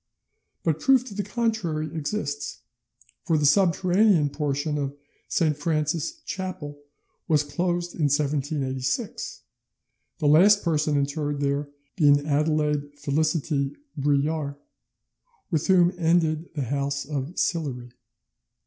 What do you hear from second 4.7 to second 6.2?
of St. Francis's